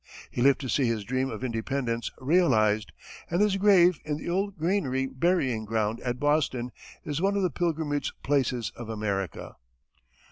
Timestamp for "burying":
5.05-5.63